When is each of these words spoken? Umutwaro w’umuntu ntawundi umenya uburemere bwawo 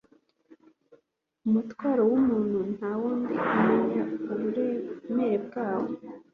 Umutwaro 1.47 2.01
w’umuntu 2.11 2.59
ntawundi 2.75 3.33
umenya 3.49 4.01
uburemere 4.31 5.35
bwawo 5.45 5.91